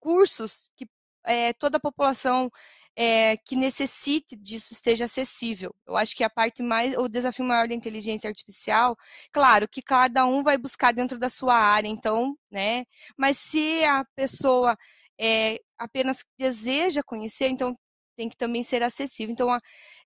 [0.00, 0.86] cursos que
[1.26, 2.50] é, toda a população
[2.96, 5.74] é, que necessite disso esteja acessível.
[5.86, 8.96] Eu acho que a parte mais, o desafio maior da inteligência artificial,
[9.32, 12.84] claro, que cada um vai buscar dentro da sua área, então, né?
[13.16, 14.76] Mas se a pessoa
[15.18, 17.76] é, apenas deseja conhecer, então
[18.16, 19.32] tem que também ser acessível.
[19.32, 19.48] Então,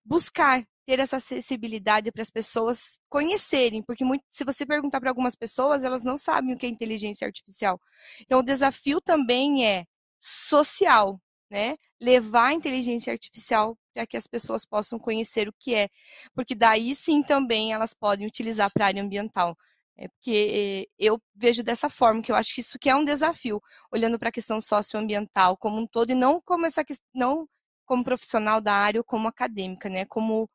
[0.03, 5.35] buscar ter essa acessibilidade para as pessoas conhecerem, porque muito, se você perguntar para algumas
[5.35, 7.79] pessoas, elas não sabem o que é inteligência artificial.
[8.21, 9.85] Então, o desafio também é
[10.19, 11.75] social, né?
[12.01, 15.89] Levar a inteligência artificial para que as pessoas possam conhecer o que é,
[16.33, 19.55] porque daí sim também elas podem utilizar para a área ambiental.
[19.95, 23.61] É porque eu vejo dessa forma, que eu acho que isso que é um desafio,
[23.91, 27.47] olhando para a questão socioambiental como um todo, e não como essa não
[27.85, 30.05] como profissional da área ou como acadêmica, né?
[30.05, 30.49] Como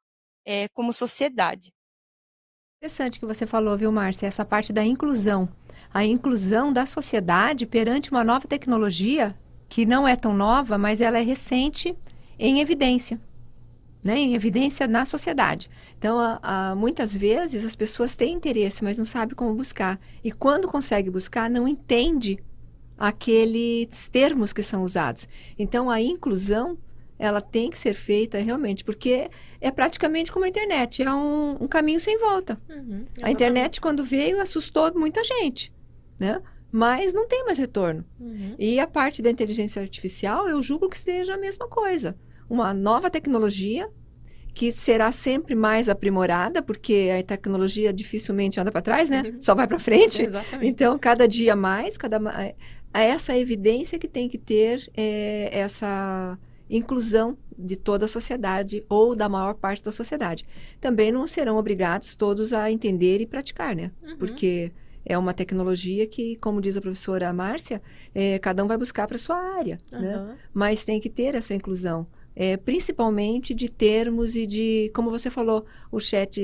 [0.45, 1.73] é, como sociedade.
[2.81, 4.27] Interessante que você falou, viu, Márcia?
[4.27, 5.49] Essa parte da inclusão.
[5.93, 9.35] A inclusão da sociedade perante uma nova tecnologia
[9.69, 11.97] que não é tão nova, mas ela é recente
[12.39, 13.21] em evidência.
[14.03, 15.71] Né, em evidência na sociedade.
[15.97, 19.99] Então, a, a, muitas vezes as pessoas têm interesse, mas não sabem como buscar.
[20.23, 22.39] E quando consegue buscar, não entende
[22.99, 25.27] aqueles termos que são usados.
[25.59, 26.77] Então, a inclusão
[27.19, 31.69] ela tem que ser feita realmente, porque é praticamente como a internet, é um, um
[31.69, 32.61] caminho sem volta.
[32.69, 35.73] Uhum, a internet, quando veio, assustou muita gente,
[36.19, 36.41] né?
[36.71, 38.05] Mas não tem mais retorno.
[38.19, 38.57] Uhum.
[38.59, 42.17] E a parte da inteligência artificial, eu julgo que seja a mesma coisa.
[42.51, 43.89] Uma nova tecnologia
[44.53, 49.23] que será sempre mais aprimorada, porque a tecnologia dificilmente anda para trás, né?
[49.25, 49.41] Uhum.
[49.41, 50.23] Só vai para frente.
[50.23, 50.67] Exatamente.
[50.67, 52.21] Então, cada dia mais, cada
[52.93, 59.29] essa evidência que tem que ter é, essa inclusão de toda a sociedade ou da
[59.29, 60.47] maior parte da sociedade.
[60.81, 63.91] Também não serão obrigados todos a entender e praticar, né?
[64.03, 64.17] Uhum.
[64.17, 64.73] Porque
[65.05, 67.83] é uma tecnologia que, como diz a professora Márcia,
[68.15, 70.01] é, cada um vai buscar para sua área, uhum.
[70.01, 70.37] né?
[70.53, 72.07] Mas tem que ter essa inclusão.
[72.37, 76.41] É, principalmente de termos e de, como você falou, o chat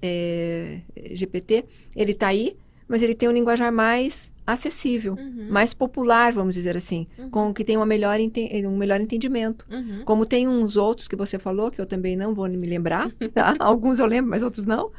[0.00, 0.80] é,
[1.12, 2.56] GPT, ele está aí,
[2.88, 5.48] mas ele tem um linguajar mais acessível, uhum.
[5.50, 7.30] mais popular, vamos dizer assim, Uhum.
[7.30, 8.18] com que tem uma melhor
[8.66, 9.66] um melhor entendimento.
[9.70, 10.02] Uhum.
[10.04, 13.54] Como tem uns outros que você falou, que eu também não vou me lembrar, tá?
[13.58, 14.90] alguns eu lembro, mas outros não,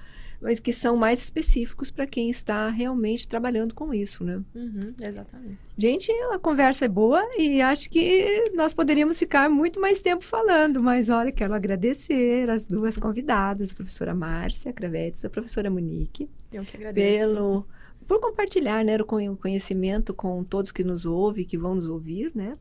[0.42, 4.42] mas que são mais específicos para quem está realmente trabalhando com isso, né?
[4.54, 4.94] Uhum.
[5.02, 5.58] Exatamente.
[5.78, 10.82] Gente, a conversa é boa e acho que nós poderíamos ficar muito mais tempo falando,
[10.82, 16.30] mas olha, quero agradecer as duas convidadas, a professora Márcia Cravetes e a professora Monique,
[16.52, 17.18] Eu que agradeço.
[17.34, 17.66] pelo
[18.08, 22.54] por compartilhar né, o conhecimento com todos que nos ouvem, que vão nos ouvir, né?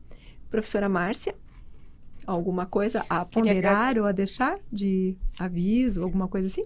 [0.49, 1.35] Professora Márcia,
[2.25, 6.65] alguma coisa a ponderar ou a deixar de aviso, alguma coisa assim?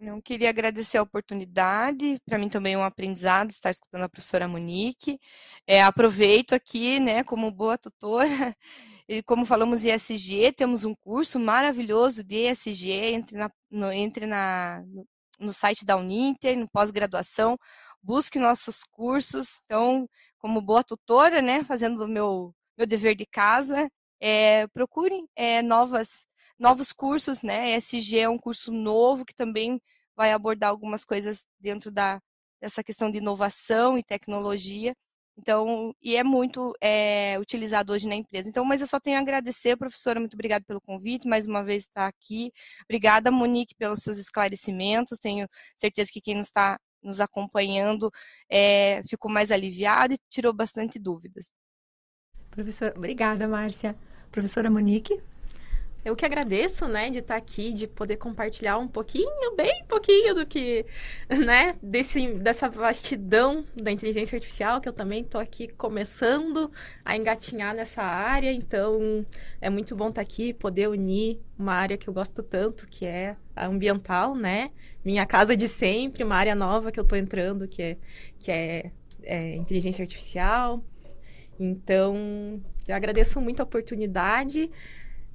[0.00, 4.46] Eu queria agradecer a oportunidade, para mim também é um aprendizado estar escutando a professora
[4.46, 5.18] Monique.
[5.66, 8.56] É, aproveito aqui, né, como boa tutora,
[9.08, 14.24] e como falamos em ESG, temos um curso maravilhoso de ESG, entre, na, no, entre
[14.24, 14.84] na,
[15.38, 17.56] no, site da Uninter, no pós-graduação,
[18.02, 19.60] busque nossos cursos.
[19.64, 20.08] Então,
[20.38, 23.88] como boa tutora, né, fazendo o meu, meu dever de casa,
[24.20, 26.26] é, procurem é, novas
[26.58, 27.76] novos cursos, né?
[27.76, 29.80] ESG é um curso novo que também
[30.16, 32.20] vai abordar algumas coisas dentro da,
[32.60, 34.94] dessa questão de inovação e tecnologia.
[35.38, 38.48] Então, e é muito é, utilizado hoje na empresa.
[38.48, 41.84] Então, mas eu só tenho a agradecer, professora, muito obrigada pelo convite, mais uma vez
[41.84, 42.50] estar aqui.
[42.84, 45.16] Obrigada, Monique, pelos seus esclarecimentos.
[45.18, 48.10] Tenho certeza que quem nos está nos acompanhando
[48.50, 51.52] é, ficou mais aliviado e tirou bastante dúvidas.
[52.50, 53.94] Professora, obrigada, Márcia.
[54.32, 55.22] Professora Monique?
[56.04, 60.46] Eu que agradeço, né, de estar aqui, de poder compartilhar um pouquinho, bem pouquinho do
[60.46, 60.86] que,
[61.28, 66.70] né, desse, dessa vastidão da inteligência artificial, que eu também estou aqui começando
[67.04, 68.52] a engatinhar nessa área.
[68.52, 69.26] Então,
[69.60, 73.36] é muito bom estar aqui, poder unir uma área que eu gosto tanto, que é
[73.56, 74.70] a ambiental, né?
[75.04, 77.96] Minha casa de sempre, uma área nova que eu estou entrando, que é,
[78.38, 78.92] que é,
[79.24, 80.82] é inteligência artificial.
[81.58, 84.70] Então, eu agradeço muito a oportunidade.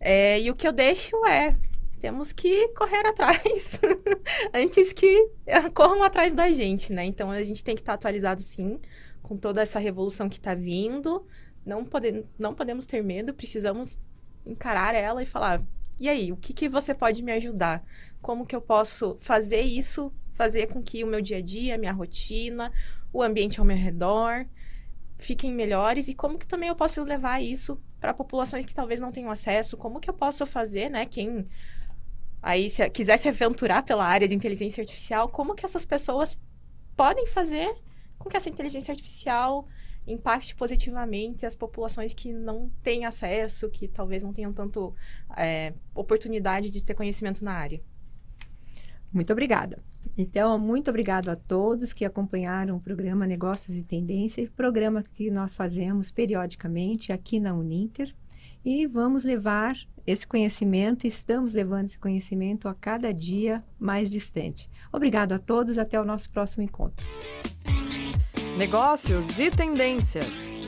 [0.05, 1.55] É, e o que eu deixo é
[1.97, 3.79] temos que correr atrás
[4.53, 5.29] antes que
[5.73, 7.05] corram atrás da gente, né?
[7.05, 8.81] Então a gente tem que estar atualizado sim
[9.21, 11.25] com toda essa revolução que está vindo.
[11.65, 13.97] Não, pode, não podemos ter medo, precisamos
[14.45, 15.63] encarar ela e falar:
[15.97, 17.81] e aí, o que, que você pode me ajudar?
[18.21, 21.77] Como que eu posso fazer isso, fazer com que o meu dia a dia, a
[21.77, 22.73] minha rotina,
[23.13, 24.45] o ambiente ao meu redor
[25.17, 29.13] fiquem melhores e como que também eu posso levar isso para populações que talvez não
[29.13, 31.47] tenham acesso, como que eu posso fazer, né, quem
[32.41, 36.37] aí se quiser se aventurar pela área de inteligência artificial, como que essas pessoas
[36.97, 37.73] podem fazer
[38.19, 39.65] com que essa inteligência artificial
[40.05, 44.93] impacte positivamente as populações que não têm acesso, que talvez não tenham tanto
[45.37, 47.81] é, oportunidade de ter conhecimento na área.
[49.13, 49.81] Muito obrigada.
[50.17, 55.55] Então, muito obrigado a todos que acompanharam o programa Negócios e Tendências, programa que nós
[55.55, 58.13] fazemos periodicamente aqui na Uninter.
[58.65, 59.75] E vamos levar
[60.07, 64.69] esse conhecimento, estamos levando esse conhecimento a cada dia mais distante.
[64.91, 67.05] Obrigado a todos, até o nosso próximo encontro.
[68.57, 70.62] Negócios e Tendências.